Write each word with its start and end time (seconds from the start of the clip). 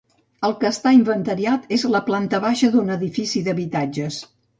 El 0.47 0.53
que 0.61 0.67
està 0.75 0.93
inventariat 0.99 1.67
és 1.77 1.83
la 1.95 2.01
planta 2.07 2.39
baixa 2.45 2.71
d'un 2.77 2.89
edifici 2.95 3.45
d'habitatges. 3.49 4.19